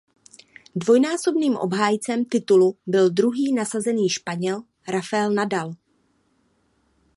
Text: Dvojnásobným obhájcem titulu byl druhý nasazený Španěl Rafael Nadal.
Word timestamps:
Dvojnásobným 0.75 1.55
obhájcem 1.57 2.25
titulu 2.25 2.77
byl 2.87 3.09
druhý 3.09 3.53
nasazený 3.53 4.09
Španěl 4.09 4.63
Rafael 4.87 5.31
Nadal. 5.31 5.73